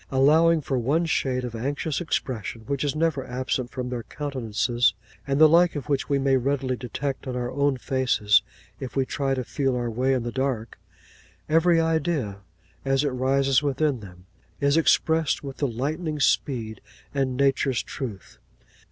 Allowing 0.09 0.61
for 0.61 0.79
one 0.79 1.05
shade 1.05 1.43
of 1.45 1.53
anxious 1.53 2.01
expression 2.01 2.61
which 2.61 2.83
is 2.83 2.95
never 2.95 3.23
absent 3.23 3.69
from 3.69 3.89
their 3.89 4.01
countenances, 4.01 4.95
and 5.27 5.39
the 5.39 5.47
like 5.47 5.75
of 5.75 5.87
which 5.89 6.09
we 6.09 6.17
may 6.17 6.37
readily 6.37 6.75
detect 6.75 7.27
in 7.27 7.35
our 7.35 7.51
own 7.51 7.77
faces 7.77 8.41
if 8.79 8.95
we 8.95 9.05
try 9.05 9.35
to 9.35 9.43
feel 9.43 9.75
our 9.75 9.91
way 9.91 10.13
in 10.15 10.23
the 10.23 10.31
dark, 10.31 10.79
every 11.47 11.79
idea, 11.79 12.39
as 12.83 13.03
it 13.03 13.09
rises 13.09 13.61
within 13.61 13.99
them, 13.99 14.25
is 14.59 14.75
expressed 14.75 15.43
with 15.43 15.57
the 15.57 15.67
lightning's 15.67 16.25
speed 16.25 16.81
and 17.13 17.37
nature's 17.37 17.83
truth. 17.83 18.39